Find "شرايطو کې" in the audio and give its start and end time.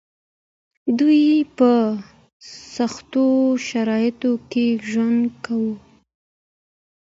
3.67-4.65